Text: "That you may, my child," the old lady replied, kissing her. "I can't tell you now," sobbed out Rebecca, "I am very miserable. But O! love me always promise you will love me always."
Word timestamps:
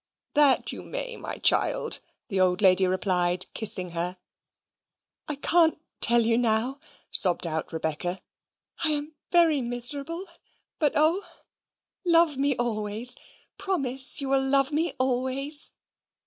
"That 0.33 0.71
you 0.71 0.81
may, 0.81 1.15
my 1.15 1.37
child," 1.37 1.99
the 2.29 2.39
old 2.39 2.63
lady 2.63 2.87
replied, 2.87 3.45
kissing 3.53 3.91
her. 3.91 4.17
"I 5.27 5.35
can't 5.35 5.77
tell 5.99 6.21
you 6.21 6.39
now," 6.39 6.79
sobbed 7.11 7.45
out 7.45 7.71
Rebecca, 7.71 8.19
"I 8.83 8.93
am 8.93 9.13
very 9.31 9.61
miserable. 9.61 10.25
But 10.79 10.93
O! 10.95 11.23
love 12.03 12.35
me 12.35 12.55
always 12.55 13.15
promise 13.59 14.19
you 14.19 14.29
will 14.29 14.41
love 14.41 14.71
me 14.71 14.91
always." 14.97 15.73